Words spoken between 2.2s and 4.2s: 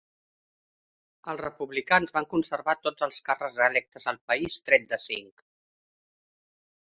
conservar tots els càrrecs electes al